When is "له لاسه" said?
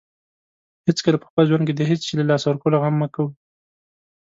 2.17-2.45